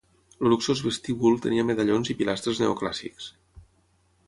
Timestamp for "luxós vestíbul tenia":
0.53-1.67